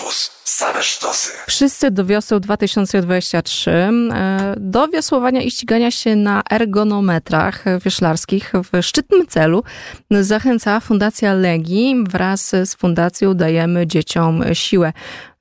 [0.00, 0.30] Campus.
[0.44, 1.28] Same sztosy.
[1.46, 9.26] Wszyscy do wioseł 2023 e, do wiosłowania i ścigania się na ergonometrach wioślarskich w szczytnym
[9.26, 9.62] celu
[10.10, 12.04] zachęca Fundacja Legii.
[12.08, 14.92] Wraz z fundacją dajemy dzieciom siłę.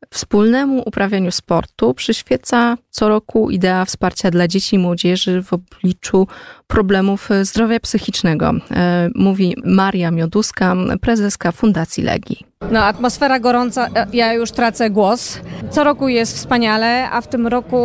[0.10, 6.28] Wspólnemu uprawianiu sportu przyświeca co roku idea wsparcia dla dzieci i młodzieży w obliczu
[6.68, 12.49] problemów zdrowia psychicznego, e, mówi Maria Mioduska, prezeska Fundacji Legii.
[12.72, 15.40] No, atmosfera gorąca, e, ja już tracę głos.
[15.70, 17.78] Co roku jest wspaniale, a w tym roku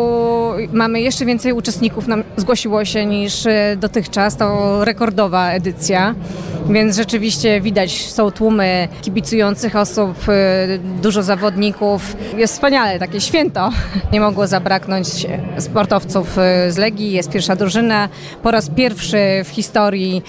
[0.73, 4.37] mamy jeszcze więcej uczestników nam zgłosiło się niż e, dotychczas.
[4.37, 6.15] To rekordowa edycja,
[6.71, 10.15] więc rzeczywiście widać, są tłumy kibicujących osób,
[11.03, 12.17] dużo zawodników.
[12.37, 13.71] Jest wspaniale, takie święto.
[14.13, 15.07] Nie mogło zabraknąć
[15.59, 16.37] sportowców
[16.69, 18.09] z Legii, jest pierwsza drużyna.
[18.43, 20.23] Po raz pierwszy w historii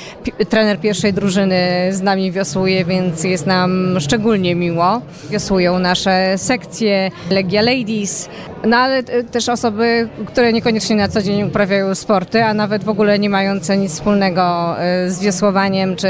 [0.50, 5.02] trener pierwszej drużyny z nami wiosłuje, więc jest nam szczególnie miło.
[5.30, 8.30] Wiosłują nasze sekcje Legia Ladies,
[8.66, 13.20] no ale też osoby, które niekoniecznie na co dzień uprawiają sporty, a nawet w ogóle
[13.20, 16.08] nie mające nic wspólnego e, z wiosłowaniem czy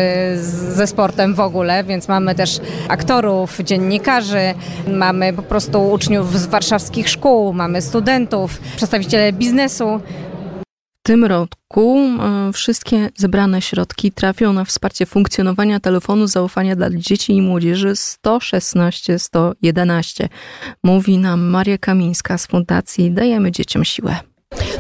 [0.74, 4.54] ze sportem w ogóle, więc mamy też aktorów, dziennikarzy,
[4.88, 10.00] mamy po prostu uczniów z warszawskich szkół, mamy studentów, przedstawiciele biznesu.
[11.06, 17.42] Tym roku e, wszystkie zebrane środki trafią na wsparcie funkcjonowania telefonu zaufania dla dzieci i
[17.42, 20.30] młodzieży 116 111.
[20.84, 24.20] Mówi nam Maria Kamińska z Fundacji Dajemy Dzieciom Siłę.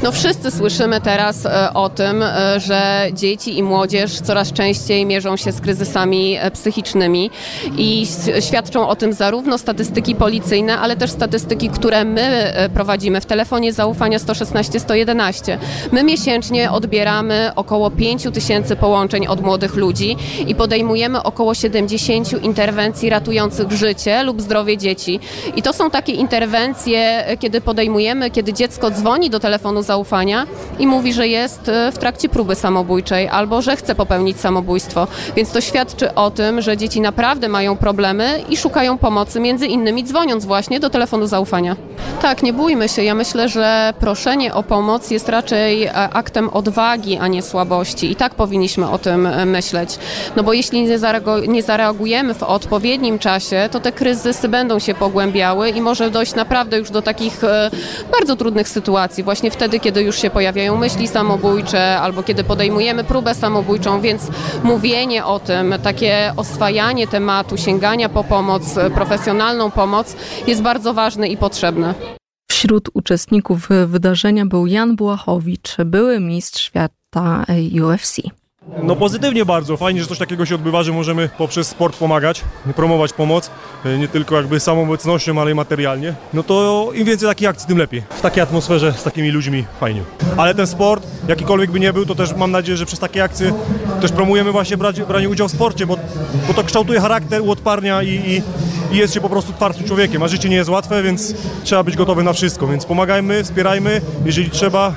[0.04, 5.38] No wszyscy słyszymy teraz e, o tym, e, że dzieci i młodzież coraz częściej mierzą
[5.38, 7.32] się z kryzysami e, psychicznymi
[7.78, 8.08] i
[8.40, 14.18] świadczą o tym zarówno statystyki policyjne, ale też statystyki, które my prowadzimy w telefonie zaufania
[14.18, 15.58] 116-111.
[15.92, 23.10] My miesięcznie odbieramy około 5 tysięcy połączeń od młodych ludzi i podejmujemy około 70 interwencji
[23.10, 25.20] ratujących życie lub zdrowie dzieci.
[25.56, 30.48] I to są takie interwencje, kiedy podejmujemy, kiedy dziecko dzwoni do telefonu telefonu zaufania
[30.80, 35.08] i mówi, że jest e, w trakcie próby samobójczej albo że chce popełnić samobójstwo.
[35.36, 40.04] Więc to świadczy o tym, że dzieci naprawdę mają problemy i szukają pomocy, między innymi
[40.04, 41.76] dzwoniąc właśnie do telefonu zaufania.
[42.22, 43.04] Tak, nie bójmy się.
[43.04, 48.12] Ja myślę, że proszenie o pomoc jest raczej e, aktem odwagi, a nie słabości.
[48.12, 50.00] I tak powinniśmy o tym e, myśleć.
[50.36, 50.88] No bo jeśli
[51.48, 56.78] nie zareagujemy w odpowiednim czasie, to te kryzysy będą się pogłębiały i może dojść naprawdę
[56.78, 57.42] już do takich
[58.12, 59.24] bardzo trudnych sytuacji.
[59.24, 64.28] Właśnie wtedy, kiedy już się pojawiają myśli samobójcze albo kiedy podejmujemy próbę samobójczą, więc
[64.64, 70.16] mówienie o tym, takie oswajanie tematu, sięgania po pomoc, profesjonalną pomoc
[70.48, 71.94] jest bardzo ważne i potrzebne.
[72.52, 77.46] Wśród uczestników wydarzenia był Jan Błachowicz, były mistrz świata
[77.84, 78.22] UFC.
[78.84, 82.42] No pozytywnie bardzo, fajnie, że coś takiego się odbywa, że możemy poprzez sport pomagać,
[82.76, 83.52] promować pomoc,
[83.86, 86.14] e, nie tylko jakby samą obecnością, ale i materialnie.
[86.34, 88.04] No to im więcej takich akcji, tym lepiej.
[88.10, 90.02] W takiej atmosferze, z takimi ludźmi fajnie.
[90.38, 93.54] Ale ten sport, jakikolwiek by nie był, to też mam nadzieję, że przez takie akcje
[94.02, 95.98] też promujemy właśnie brać, branie udziału w sporcie, bo,
[96.48, 98.42] bo to kształtuje charakter, uodparnia i, i,
[98.96, 101.34] i jest się po prostu twardym człowiekiem, a życie nie jest łatwe, więc
[101.64, 104.94] trzeba być gotowy na wszystko, więc pomagajmy, wspierajmy, jeżeli trzeba,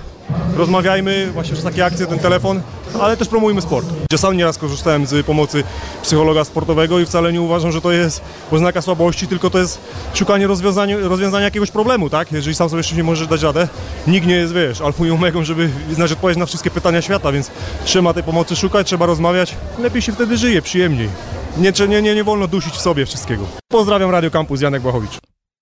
[0.56, 2.60] rozmawiajmy właśnie przez takie akcje, ten telefon,
[3.00, 3.86] ale też promujmy sport.
[4.12, 5.64] Ja sam nieraz korzystałem z pomocy
[6.02, 9.80] psychologa sportowego i wcale nie uważam, że to jest oznaka słabości, tylko to jest
[10.14, 12.32] szukanie rozwiązania, rozwiązania jakiegoś problemu, tak?
[12.32, 13.68] Jeżeli sam sobie jeszcze nie możesz dać radę,
[14.06, 17.50] nikt nie jest, wiesz, alfą i omegą, żeby znać odpowiedź na wszystkie pytania świata, więc
[17.84, 19.54] trzeba tej pomocy szukać, trzeba rozmawiać.
[19.78, 21.08] Lepiej się wtedy żyje, przyjemniej.
[21.56, 23.44] Nie, nie, nie, nie wolno dusić w sobie wszystkiego.
[23.68, 25.18] Pozdrawiam Radio Campus, Janek Błachowicz.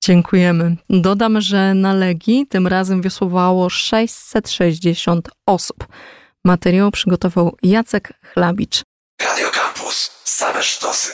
[0.07, 0.77] Dziękujemy.
[0.91, 5.87] Dodam, że na Legii tym razem wiosłowało 660 osób.
[6.45, 8.83] Materiał przygotował Jacek Chlabicz.
[9.23, 10.11] Radio Campus.
[10.25, 11.13] Same sztosy.